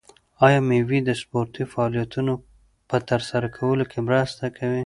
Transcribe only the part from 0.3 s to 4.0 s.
آیا مېوې د سپورتي فعالیتونو په ترسره کولو کې